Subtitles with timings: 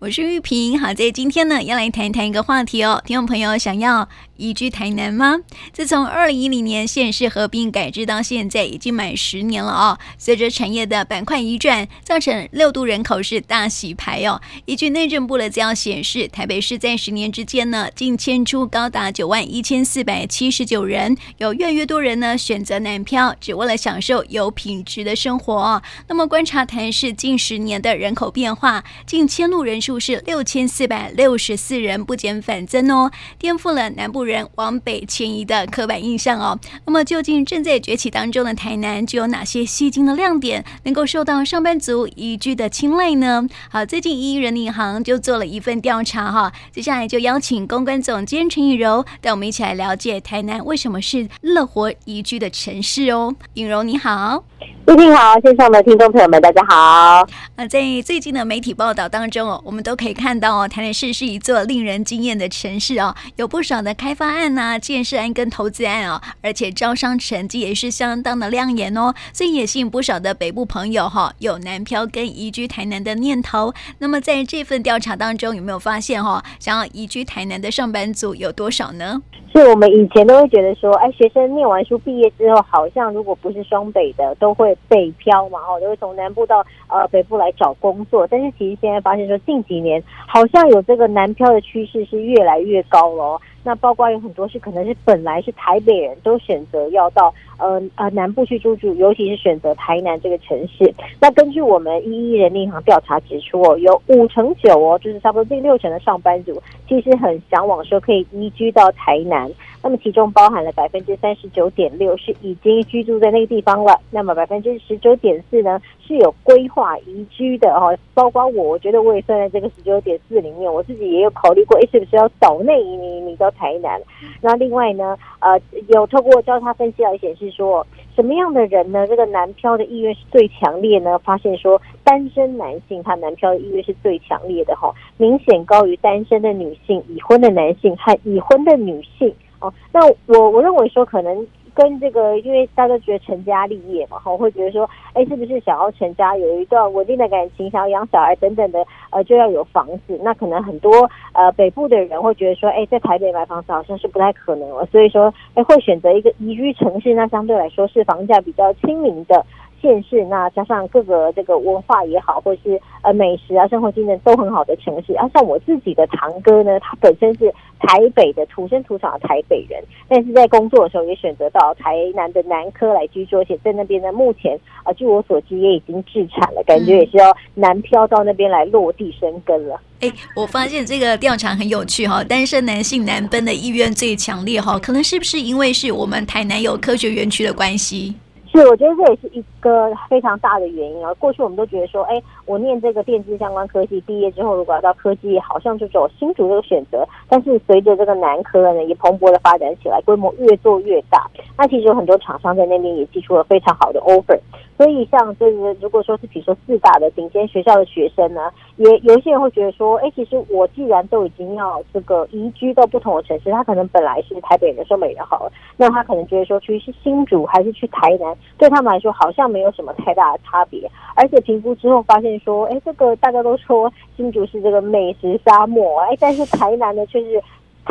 [0.00, 3.02] 我是玉萍，好，在今天呢，要来谈一谈一个话题哦。
[3.04, 5.36] 听众朋友想要移居台南吗？
[5.74, 9.98] 自从二零一零年县市合并改制到现在，已经满十年了哦。
[10.16, 14.40] 随着产业的板块移转，造成六都人口是大洗牌哦。
[14.64, 25.82] 依据内政部的资料显示，台北市在十年之间呢，净迁出高达九万一千四百七十九人，有越来越多人呢选择南漂，只为了享受有品质的生活哦。
[26.08, 29.89] 那么观察台南市近十年的人口变化，净迁入人数。
[29.90, 33.10] 数是六千四百六十四人，不减反增哦，
[33.40, 36.56] 颠覆了南部人往北迁移的刻板印象哦。
[36.84, 43.48] 那么，究竟正在崛起当中的台南，具有哪些吸睛的亮点，能够受到上班族宜居的青睐呢？
[43.68, 53.34] 好，最近一一人力银行就做了一份调查哈，接下来就邀请公关总监陈以柔带我们一起来了解台南为什么是乐活宜居的城市哦。
[53.54, 54.44] 颖柔你好。
[54.86, 57.26] 最近好，线上的听众朋友们，大家好。
[57.56, 73.72] 呃，在最近的媒体报道当中哦，我们都可以看到哦，台南市是一座令人惊艳的城市哦，有不少的开发案呐、建设案跟投资案哦，而且招商成绩也是相当的亮眼哦，所以也吸引不少的北部朋友哈、有南漂跟移居台南的念头。
[73.98, 79.20] 那么在这份调查当中，有没有发现哈、哦，想要移居台南的上班族有多少呢？
[79.52, 84.76] 是我们以前都会觉得说，哎，学生念完书毕业之后，好像如果不是双北的，都会。
[84.88, 93.40] 北漂嘛，哦，都会从南部到呃北部来找工作，但是其实现在发现说，近几年好像有这个南漂的趋势是越来越高了。
[93.62, 100.92] 那包括有很多是可能是本来是台北人都选择要到呃呃南部去居住，尤其是选择台南这个城市。
[101.20, 109.50] 那根据我们一一人力银行调查指出哦，有五成九哦，就是差不多近六成的上班族其实很向往说可以移居到台南。
[109.82, 124.00] 那么其中包含了百分之三十九点六是已经居住在那个地方了，那么百分之十九点四呢是有规划移居的哈，包括我，我觉得我也算在这个十九点四里面，我自己也有考虑过，诶，是不是要岛内移民移民到台南？
[124.40, 129.06] 那另外呢，呃，有透过交叉分析来显示说，什么样的人呢？
[129.06, 131.18] 这个男票的意愿是最强烈呢？
[131.20, 139.34] 发现说单身男性他男票的意愿是最强烈的哈，明显高于单身的女性、已婚的男性和已婚的女性。
[139.60, 150.18] 哦，那我我认为说可能跟这个，因为大家都觉得成家立业嘛，哈，会觉得说，哎，是不是想要成家，有一段稳定的感情，想要养小孩等等的，呃，就要有房子。
[150.22, 159.44] 那可能很多呃北部的人会觉得说，哎，在台北买房子好像是不太可能了，所以说，哎，会选择一个宜居城市，那相对来说是房价比较亲民的。
[159.80, 165.12] 县市，那加上各个这个文化也好，或是呃美食啊、生活机能都很好的城市。
[165.14, 179.80] 啊，像我自己的堂哥呢，他本身是台北的土生土长的台北人，但是在工作的时候也选择到台南的南科来居住，而且在那边呢，目前啊，据我所知也已经置产了，感觉也是要南漂到那边来落地生根了。
[180.00, 188.14] 哎、嗯，我发现这个调查很有趣哈，单身男性南奔的意愿最强烈哈，可能是不是因为是我们台南有科学园区的关系？
[188.52, 191.14] 是，我觉得这也是一个非常大的原因啊。
[191.14, 197.06] 过去我们都觉得说，哎，我念这个电子相关科技毕业之后，如果要到科技，好像就走新竹这个选择。
[197.28, 201.30] 但是随着这个南科呢，也蓬勃的发展起来，规模越做越大。
[201.56, 204.38] 那其实有很多厂商在那边也寄出了非常好的 offer。
[204.80, 218.34] 所以像这个，如果说是比如说四大的顶尖学校的学生呢，也有一些人会觉得说，哎，其实我既然都已经要这个移居到不同的城市，他可能本来是台北人、说美人好了，那他可能觉得说，去是新竹还是去台南？
[218.56, 227.42] 对他们来说好像没有什么太大的差别，而且评估之后发现说，哎，这个大家都说新竹是这个美食沙漠，哎，但是台南呢却是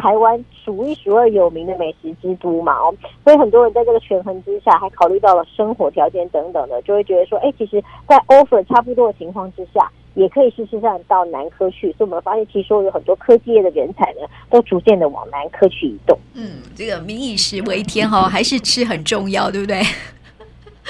[0.02, 2.94] 台湾数一数二有名的美食之都嘛，哦，
[3.24, 11.92] 所以很多人在这个权衡之下，还考虑到了生活条件等等的，就会觉得说，哎，其实，在 offer 差不多的情况之下，也可以试试看到南科去。
[11.94, 16.18] 所以我们发现，其实说有很多科技业的人才呢，都逐渐的往南科去移动。
[16.34, 19.82] 嗯，这个民以食为天哈，还是吃很重要，对不对？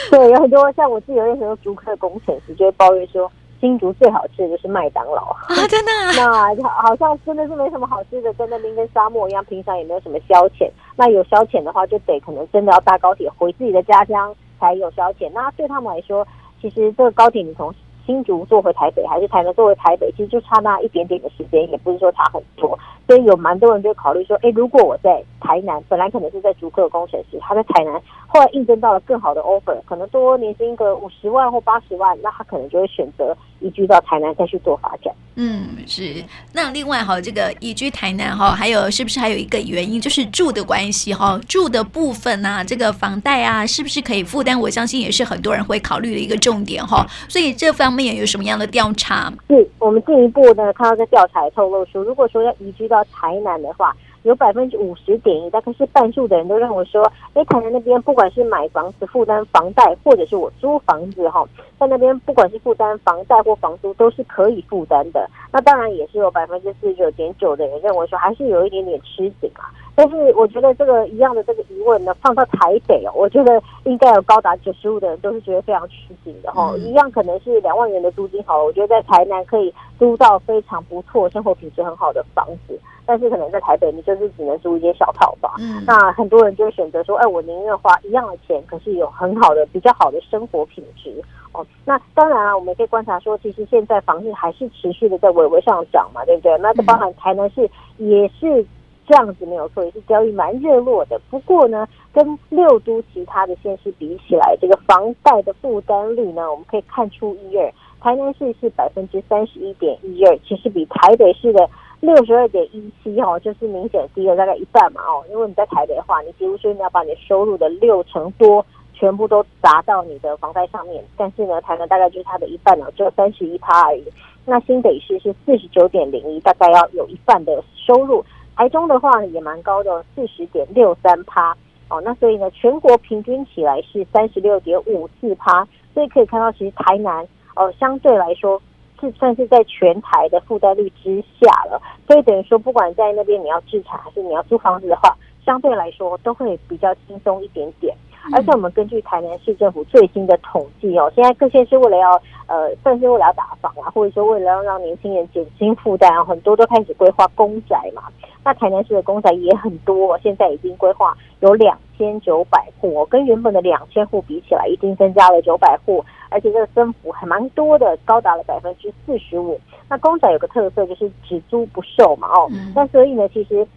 [0.09, 5.91] 对，有很多像我自己有很多竹科的工程师就会抱怨说，新竹最好吃的就是麦当劳啊，真的？
[6.17, 10.69] 那好像真的是没什么好吃的，在那边跟沙漠一样，平常也没有什么消遣。
[10.95, 15.29] 那有消遣的话，就得可能真的要搭高铁回自己的家乡才有消遣。
[15.33, 16.25] 那对他们来说，
[16.61, 17.73] 其实这个高铁你从
[18.09, 22.75] 新竹做回台北，还是台南做回台北，其实就差那一点点的时间，也不是说差很多。
[23.05, 35.13] 所以有蛮多人就考虑说，哎，如果我在台南，本来可能是在竹科工程师，他在台南后来应征到了更好的 offer，可能多年薪个五十万或八十万，那他可能就会选择移居到台南再去做发展。
[35.35, 36.23] 嗯，是。
[36.53, 41.39] 那另外哈，这个移居台南哈，还有是不是还有一个原因，就是住的关系哈？
[41.47, 44.59] 住的部分啊，这个房贷啊，是不是可以负担？
[44.59, 47.07] 我相信也是很多人会考虑的一个重点哈。
[47.27, 49.31] 所以这方有什么样的调查？
[49.47, 53.95] 是我们进一步呢看到这调查也透露出，如果说要移居到台南的话。
[54.23, 57.01] 有百分之五十点一，大概是半数的人都认为说，
[57.33, 61.47] 哎，台南那边不管是买房子负担房贷，或者是我租房子哈，
[61.79, 65.25] 在那边不管是负担房贷或房租都是可以负担的。
[65.53, 69.71] 那当然也是有百分之四十九点九的人认为说，还是有一点点吃紧啊。
[69.99, 76.73] 但是我觉得这个一样的这个疑问呢，放到台北哦，我觉得应该有高达九十五的人都是觉得非常吃紧的哈。
[76.77, 82.79] 一样可能是两万元的租金好了，我觉得在台南可以租到非常不错、生活品质很好的房子。
[83.05, 85.51] 但是可能在台北，你就是只能租一间小套房。
[85.59, 91.11] 嗯，那很多人就会选择说，哎，我宁愿花一样的钱，可是有很好的、比较好的生活品质。
[91.51, 96.55] 哦，那当然啊，我们可以观察说，其实现在房市还是持续的在微微上涨嘛，对不对？
[96.59, 97.67] 那这包含台南市
[97.97, 98.63] 也是
[99.09, 101.19] 这样子，没有错，也是交易蛮热络的。
[101.31, 107.73] 不过呢，跟六都其他的县市比起来，这个房贷的负担率呢，我们可以看出一二。
[107.99, 111.67] 台南市是百分之三十一点一二，其实比台北市的。
[112.01, 115.21] 六十二点一七哦，就是明显低了大概一半嘛哦。
[115.29, 121.03] 如果你在台北的话，你几乎说你要把你收入的六成多全部都砸到你的房贷上面。
[121.17, 124.05] 但是呢，台南大概就是它的一半了，只有三十一趴而已。
[124.45, 128.23] 那新北市是四十九点零一，大概要有一半的收入。
[128.59, 131.55] 台中的话，也蛮高的，四十点六三趴
[131.87, 132.01] 哦。
[132.03, 135.65] 那所以呢，全国平均起来是三十六点五四趴。
[135.93, 137.25] 所以可以看到，其实台南
[137.55, 138.61] 哦，相对来说。
[138.99, 145.15] 是算是在全台的负担率之下了，所以等于说，不管在那边你要置产还是你要租房子的话，
[145.45, 147.95] 相对来说都会比较轻松一点点。
[148.33, 152.11] 而且我们根据台南市政府最新的统计哦，现在各县市为了要
[152.47, 158.03] 呃，算是为了要打房啊，或者说为了要让年轻人减轻负担，很多都开始规划公宅嘛。
[158.43, 166.03] 那台南市的公宅也很多，现在已经规划有两千九百户，跟原本的两千户比起来，已经增加了九百户。
[166.31, 169.59] 而且这个增幅还蛮多的，高达了百分之四十五。
[169.89, 173.67] 那公宅有个特色就是只租不售嘛，哦，那所以呢，其实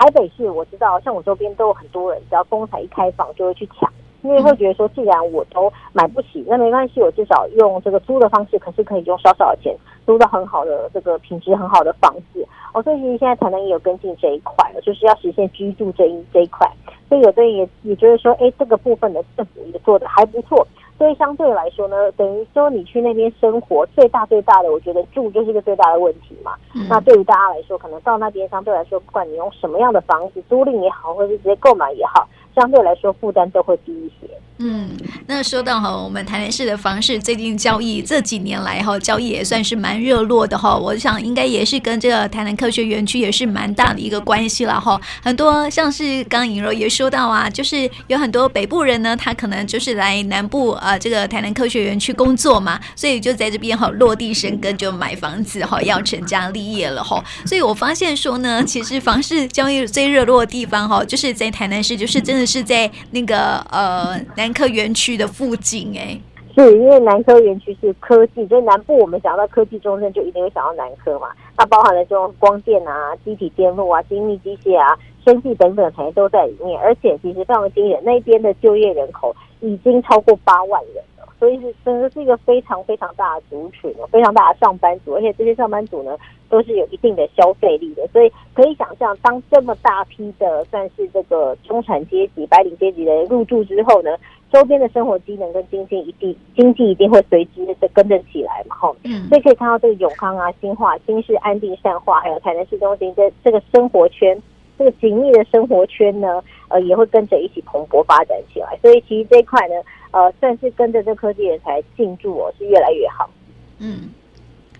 [0.00, 3.92] 台北市我知道，像我周边都有很多人，只要公宅一开放就会去抢，
[4.22, 9.76] 因为会觉得说，既然我都买不起，那没关系，我至少用这个租的方式，可是可以用少少的钱
[10.06, 12.42] 租到很好的这个品质很好的房子。
[12.72, 16.66] 哦，所以其实现在台南也有跟进这一块了，就是要实现居住这一这一块。
[17.06, 20.66] 所以有的人也也觉得说，哎，这个部分的政府也做得还不错。
[21.00, 26.52] 所以相对来说呢，等于说你去那边生活，最大最大的，我觉得住就是一个最大的问题嘛。
[26.74, 34.28] 嗯、那对于大家来说，可能到那边相对来说，不管你用什么样的房子租赁也好，或者是直接购买也好，相对来说负担都会低一些。
[34.62, 34.90] 嗯，
[35.26, 40.76] 那说到哈，我们台南市的房市最近交易这几年来哈，交易也算是蛮热络的哈。
[40.76, 45.00] 我想应该也是跟这个台南科学园区也是蛮大的一个关系了哈。
[45.22, 57.24] 很多像是刚刚颖柔也说到啊，就是有很多北部人呢，他可能就是来南部啊，这个台南科学园区工作嘛，所以就在这边哈落地生根，就买房子哈，要成家立业了哈。
[57.46, 64.49] 所以我发现说呢，其实房市交易最热络的地方哈，就是在台南市，就是真的是在那个呃南。
[64.50, 66.20] 南科园区的附近，哎，
[66.56, 71.28] 是因为南科园区是科技，所以南部我们想到科技中心，就一定会想到南科嘛。
[71.56, 81.04] 它包含了这种光电啊、机体电路啊、精密机械啊、生技等等的产业都在里面，而且其实非常惊人，那边的就业人口已经超过八万人。
[81.40, 86.16] 所以是真的是一个非常非常大的族群，非常大的上班族，而且这些上班族呢
[86.50, 94.10] 都是有一定的消费力的，所以可以想象，当这么大批的算是这个中产阶级、白领阶级的人入住之后呢，
[94.52, 104.36] 周边的生活机能跟经济一定经济一定会随之的跟着起来嘛，哈，嗯，所以可以看到这个永康啊、新化、新市安定、善化，还有台南市中心这这个生活圈，
[104.80, 109.74] 这个紧密的生活圈呢，呃，也会跟着一起蓬勃发展起来，所以其实这一块呢。
[110.12, 113.30] 呃，算是跟着这科技人才进驻哦，是越来越好。
[113.78, 114.10] 嗯。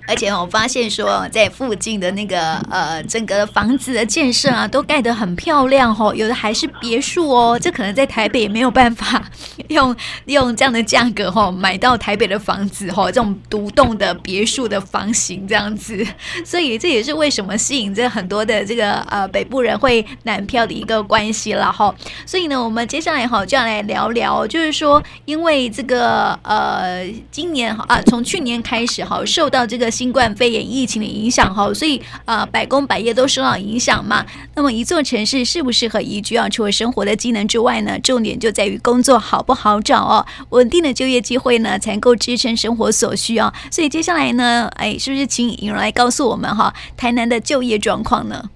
[0.07, 6.13] 而且我发现说，在附近的那个呃，整个房子的建设啊，都盖得很漂亮哦。
[6.15, 9.23] 有的还是别墅哦，这可能在台北也没有办法
[9.69, 9.95] 用
[10.27, 16.05] 用这样的价格哈买到台北的房子哈，这种独栋的别墅的房型这样子。
[16.45, 21.95] 所以这也是为什么吸引着很多的这个呃北部人会南漂的一个关系了哈。
[22.27, 29.90] 所以呢，我们接下来哈就要来聊聊，就是说，因为这个呃今年啊，从去年开始哈，受到这个。
[29.91, 34.25] 新冠肺炎疫情的影响哈，所以呃百工百业都受到影响嘛。
[34.55, 36.49] 那么一座城市适不适合宜居啊？
[36.49, 43.53] 除了生活的机能之外呢，重点就在于工作好不好找哦，稳定的就业机会呢，才能够支撑生活所需啊。
[43.71, 48.51] 所以接下来呢，哎，是不是请颖蓉来告诉我们哈，台南的就业状况呢？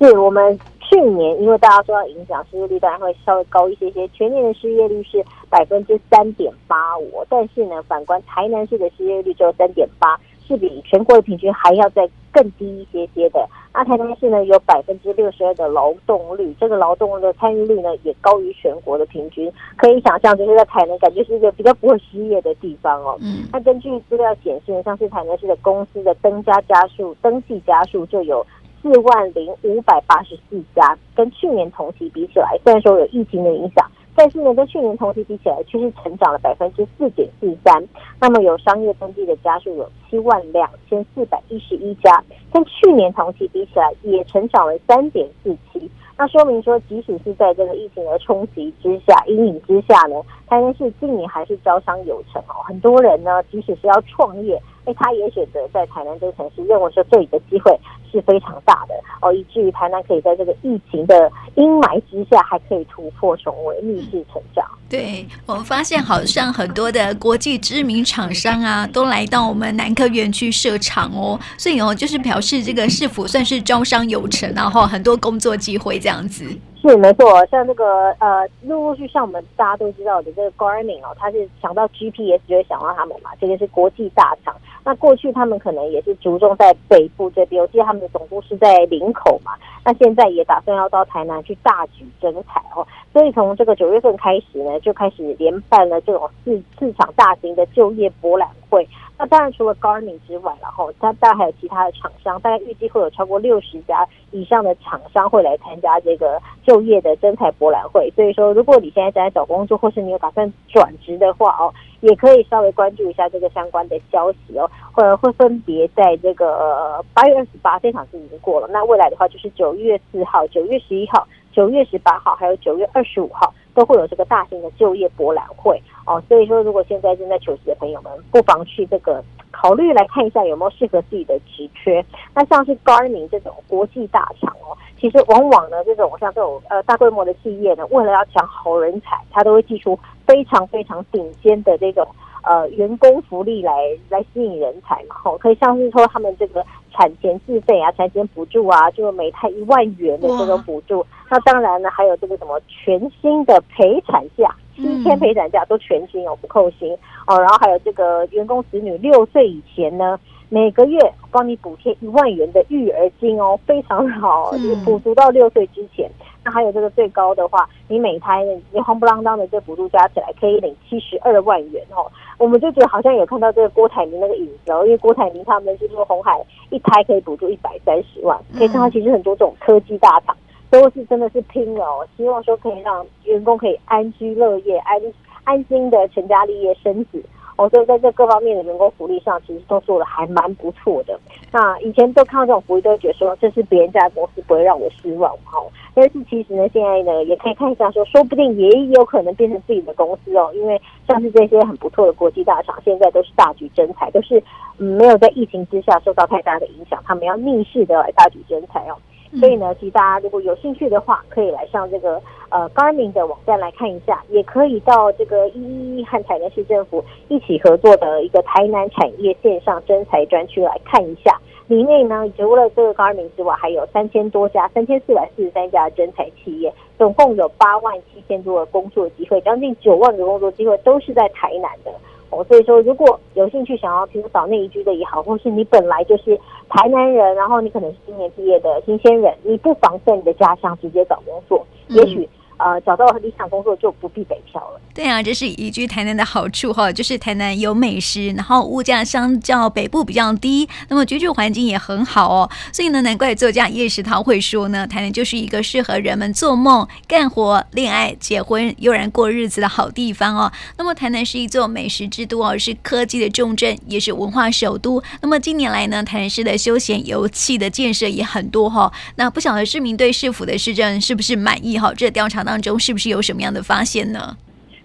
[0.00, 0.58] 是我们。
[0.92, 4.08] 去年因为大家受到影响，失业率当然会稍微高一些些。
[4.08, 10.18] 全年的失业率是百分之三点八五，但是呢，反观台南市的失业率只有三点八，
[10.50, 13.48] 是比全国的平均还要再更低一些些的。
[13.72, 19.50] 那台南市呢，有百分之六十二的劳动率，这个劳动的参与率呢，也高于全国的平均。
[19.76, 23.16] 可以想象，就是在台南，感觉是一个比较不会失业的地方哦。
[23.20, 23.44] 嗯。
[23.52, 28.44] 那根据资料显示呢，像是台南市的公司的增加家数、登记家数就有。
[28.82, 37.82] 四万零五百八十四家，跟去年同期比起来，虽然说有疫情的影响，但是呢，跟去年同期比起来，却是成长了百分之四点四三。
[38.20, 45.90] 那么有商业登记的家数有七万两千四百一十一家，跟去年同期比起来，也成长了三点四七。
[46.18, 52.60] 那说明说，即使是在这个疫情的冲击之下、阴影之下呢，台南市今年还是招商有成哦。
[52.66, 57.78] 很多人呢，即使是要创业，哎，他也选择在台南这个城市，认为说这里的机会。
[58.12, 64.66] 是非常大的哦，以至于台南可以在这个疫情的阴霾之下，还可以突破重围，逆势成长。
[64.88, 76.44] 对，我们发现，好像很多的国际知名厂商啊，都来到我们南科园区设厂哦，所以哦，就是表示这个市府算是招商有成，然后很多工作机会这样子。
[76.80, 84.56] 是没错，像这个呃，陆陆续像我们大家都知道的这个 Garmin 哦，他是想到 GPS 就会想到他们嘛，这个是国际大厂。
[84.82, 89.52] 那过去他们可能也是着重在北部这边，我记得他们的总部是在林口嘛。
[89.84, 98.88] 那现在也打算要到台南去大举征采哦，所以从这个九月份开始呢，就开始连办了这种四四场大型的就业博览会。
[99.18, 108.12] 那当然除了 Garmin 之外，然后它当然还有其他的厂商，大概预计会有超过六十家以上的厂商会来参加这个就业的征才博览会。
[108.14, 111.72] 所以说，如果你现在正在找工作，或是你有打算转职的话哦。
[112.00, 126.22] 也可以稍微关注一下这个相关的消息哦，会会分别在这个八月二十八这场是已经过了，那未来的话就是九月四号、九月十一号、九月十八号，还有九月二十五号都会有这个大型的就业博览会哦。
[126.28, 132.04] 所以说，如果现在正在求职的朋友们，不妨去这个考虑来看一下有没有适合自己的职缺。
[132.34, 139.98] 那像是 Garmin 这种国际大厂哦，其实往往呢，这种像这种呃大规模的企业呢，为了要抢好人才，它都会寄出。
[140.26, 142.06] 非常非常顶尖的这种
[142.42, 143.72] 呃员工福利来
[144.08, 151.04] 来吸引人才嘛，吼，可以像是说他们这个产前自费啊、产前补助啊，就是每胎一万元的这个补助。
[151.30, 156.92] 那当然呢，还有这个什么全新的陪产假，七天陪产假都全新哦，不扣薪
[157.26, 157.38] 哦。
[157.38, 160.18] 然后还有这个员工子女六岁以前呢，
[160.52, 160.98] 每个月
[161.30, 164.52] 帮你补贴一万元的育儿金哦，非常好，
[164.84, 166.10] 补足到六岁之前。
[166.44, 180.36] 那还有这个最高的话，你每胎你红不啷当的这补助加起来可以领七十二万元哦，我们就觉得好像有看到这个郭台铭那个影子哦，因为郭台铭他们是说红海一胎可以补助一百三十万，可以看到其实很多这种科技大厂
[180.68, 185.00] 都是真的是拼了哦，希望说可以让员工可以安居乐业、安
[185.44, 187.22] 安心的成家立业、生子。
[187.60, 191.20] 哦，所以在这各方面的员工福利上，其实都做得还蛮不错的。
[191.52, 195.60] 那以前都看到这种福利，都会觉得说这是别人家的公司，不会让我失望哈。
[195.92, 200.50] 但是其实呢，现在呢也可以看一下说，说不定也有可能变成自己的公司哦。
[200.54, 204.42] 因为像是这些很不错的国际大厂，现在都是大举征才，都是
[204.78, 208.96] 嗯没有在疫情之下受到太大的影响，他们要逆势的来大举征才哦。
[209.38, 221.38] 所以呢，其实大家如果有兴趣的话，可以来上这个呃 Garmin 的网站来看一下，也可以到这个一一一和台南市政府一起合作的一个台南产业线上征才专区来看一下。
[221.68, 231.92] 里面呢，除了这个 Garmin 之外，还有三千多家、三千四百四十三家的征才企业，总共有八万七千多个工作机会，将近九万个工作机会都是在台南的。
[232.30, 242.28] 哦，所以说，如果有兴趣想要比如找内移居的也好，或是你本来就是台南人，然后你可能是今年毕业的新鲜人，你不妨在你的家乡直接找工作，嗯、也许。
[242.62, 244.80] 呃，找到理想工作就不必北漂了。
[244.92, 252.50] 对啊，这是移居台南的好处哈，就是台南有美食，然后物价相较北部比较低，那么居住环境也很好哦。
[252.72, 260.52] 所以呢，难怪作家叶石涛会说呢，台南就是一个适合人们做梦、干活、恋爱、结婚、悠然过日子的好地方哦。
[260.76, 265.02] 那么台南是一座美食之都哦，是科技的重镇，也是文化首都。
[265.22, 268.92] 那么近年来呢，台南市的休闲游憩的建设也很多哈。
[269.16, 271.92] 那不晓得市民对市府的市政是不是满意哈？
[271.96, 274.36] 这调查呢当中是不是有什么样的发现呢？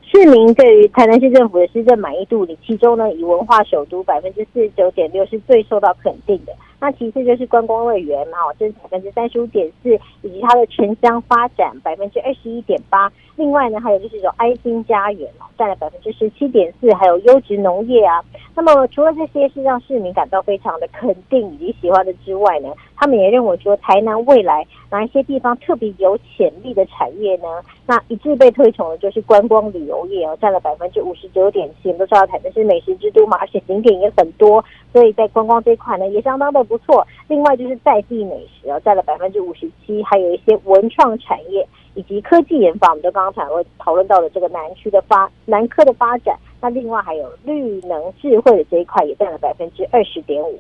[0.03, 6.53] 市民对于台南市政府的施政满意度，里其中呢，以文化首都百分之四十九点六是最受到肯定的。
[6.79, 13.11] 那其次就是观光乐园嘛，这百分之三十五点四，以及它的城乡发展百分之二十一点八。
[13.35, 18.23] 另外呢，还有就是这种爱心家园哦，占了百分之十七点四，还有优质农业啊。
[18.55, 27.47] 那么除了这些是让市民感到非常的肯定以及喜欢的之外呢，他们也认为说台南未来哪一些地方特别有潜力的产业呢？
[27.85, 31.89] 那一致被推崇的就是观光旅游业哦，占了百分之五十九点七。
[31.89, 37.05] 我们都知道台南是美食之都嘛，而且景点也很多，所以在观光这一块呢也相当的不错。
[37.27, 41.67] 另外就是在地美食哦，占了百分之五十七，还有一些文创产业。
[41.95, 46.37] 以及科技研发，我们都刚刚讨论讨论到了这个南区的发南科的发展。
[46.61, 50.59] 那另外还有绿能智慧的这一块也占了百分之二十点五。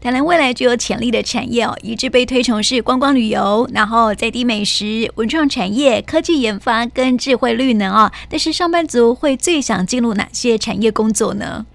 [0.00, 8.12] 台南未来具有潜力的产业哦，一直被推崇是观光旅游，然后在地美食、文创产业、科技研发跟智慧绿能啊。
[8.30, 11.66] 但是上班族会最想进入哪些产业工作呢？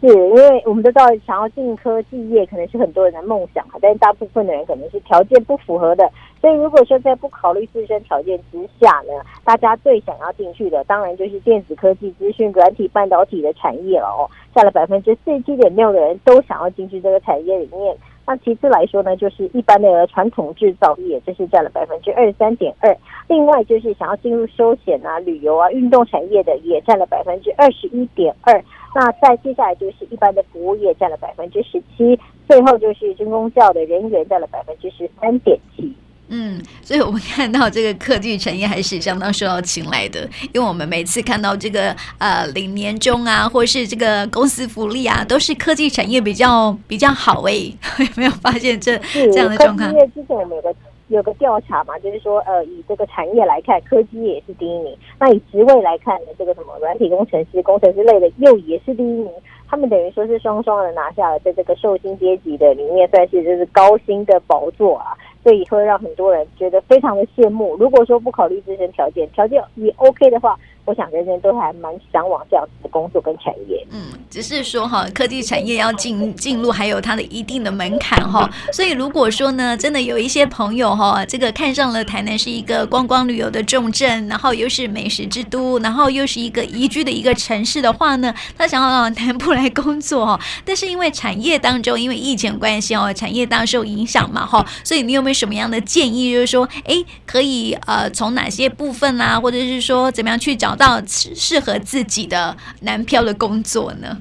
[0.00, 6.08] 是因为我们都知道，想要进科技业可能是很多人的梦想，但是大部分的人可能是条件不符合的。
[6.40, 9.12] 所以如果说在不考虑自身条件之下呢，
[9.44, 17.96] 大家最想要进去的，当然就是电子科技、资讯、软体、半导体的产业了哦，占了百分之四十七点六的人都想要进去这个产业里面。
[18.28, 22.96] 那其次来说呢，就是一般的传统制造业，这是占了百分之二十三点二。
[23.28, 28.62] 另外就是想要进入休闲啊、旅游啊、运动产业的，也占了百分之二十一点二。
[28.94, 32.18] 那再接下来就是一般的服务业，占了百分之十七。
[32.48, 35.94] 最后就是军公教的人员，占了百分之十三点七。
[36.28, 47.72] 嗯，所以我们看到这个科技产业还是相当受到青睐的，因为我们每次看到这个呃领年终啊，或是这个公司福利啊，都是科技产业比较比较好诶。
[47.98, 49.88] 有没有发现这这样的状况？
[49.92, 50.74] 因为之前我们有个
[51.08, 54.96] 有个调查嘛，就是说呃以这个产业来看，科技也是第一名。
[55.20, 59.30] 那以职位来看呢，这个什么软体工程师、工程师类的又也是第一名。
[59.68, 65.06] 他们等于说是双双的拿下了，在这个受薪阶级的里面，算是就是高薪的宝座啊。
[65.46, 67.76] 所以会让很多人觉得非常的羡慕。
[67.76, 73.86] 如果说不考虑自身条件，条件也 OK 的话，我想人人都还蛮向往这样子的工作跟产业。
[73.90, 78.48] 嗯，只是说哈，科技产业要进进入，还有它的一定的门槛哈。
[78.72, 90.40] 所以如果说呢，真的有一些朋友哈，这个看上了台南是一个观光旅游的重镇，然后又是美食之都，然后又是一个宜居的一个城市的话呢，他想要到南部来工作哈。
[90.64, 104.16] 但是因为产业当中因为疫情关系哦，产业当受影响嘛哈，所以你有没有什么样的建议，就是说，哎，可以呃，从哪些部分啊，或者是说，怎么样去找到适合自己的南漂的工作呢？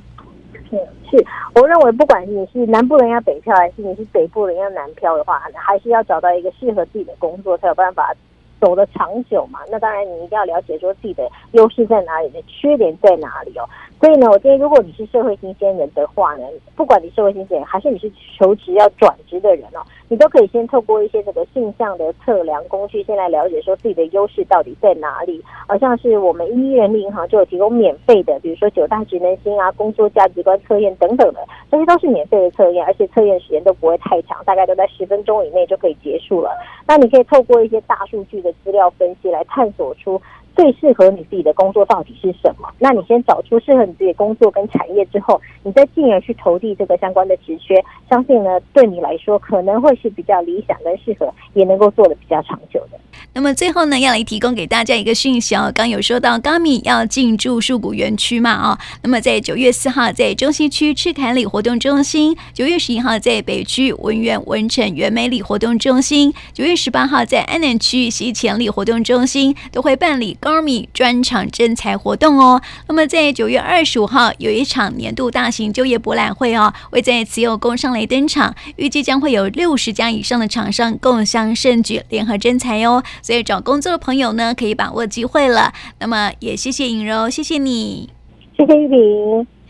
[0.70, 0.78] 是
[1.10, 8.14] 是，我认为不管你是南部人要北漂，还是你是北部人要南漂的话，还是要找到一个适合自己的工作，才有办法
[8.60, 9.60] 走得长久嘛。
[9.70, 13.70] 那当然，你一定要了解说自己的优势在哪里，的缺点在哪里哦。
[14.02, 16.44] 所以呢，我建议，如果你是社会新鲜人的话呢，
[16.76, 25.44] 不管你社会新鲜人，还是你是求职要转职的人哦，你都可以先透过一些这个性向的测量工具，先来了解说自己的优势到底在哪里。
[25.68, 31.40] 好像是我们一一人力银行就有提供免费的，比如说九大职能星啊、工作价值观测验等等的，
[31.72, 36.52] 这些都是免费的测验，而且测验时间都不会太长，大概都在十分钟以内就可以结束了。
[36.88, 40.22] 那你可以透过一些大数据的资料分析来探索出。
[40.56, 42.68] 最适合你自己的工作到底是什么？
[42.80, 47.76] 那你先找出适合你自己的工作跟产业之后，你再进而去投递这个相关的职缺，
[48.10, 52.98] 相信呢，对你来说可能会是比较理想跟适合，也能够做的比较长久的。
[53.34, 55.72] 那么最后呢，要来提供给大家一个讯息哦。
[55.76, 72.62] 刚有说到高米要进驻树谷园区嘛，哦，那么在九月四号在中西区赤崁里活动中心，九月十一号在北区文苑文城园美里活动中心，九月十八号在安南区西前里活动中心都会办理高米专场征才活动哦。
[72.88, 83.04] 那么在九月二十五号有一场年度大型就业博览会哦，会在慈祐工商来登场，预计将会有六十家以上的厂商共襄盛举，联合征才哦。
[83.24, 85.74] 所以找工作的朋友呢，可以把握机会了。
[85.98, 88.12] 那么也谢谢颖柔，谢谢你，
[88.56, 89.48] 谢谢玉玲。